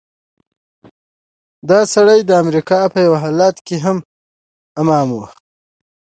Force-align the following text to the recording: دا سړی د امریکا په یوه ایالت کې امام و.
دا 1.69 1.79
سړی 1.93 2.19
د 2.25 2.31
امریکا 2.43 2.79
په 2.93 2.99
یوه 3.05 3.19
ایالت 3.27 3.55
کې 3.67 3.77
امام 4.81 5.07
و. 5.15 5.19